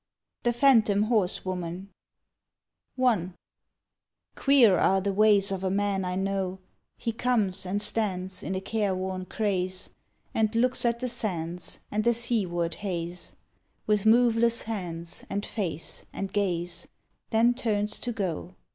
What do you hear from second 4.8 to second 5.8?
the ways of a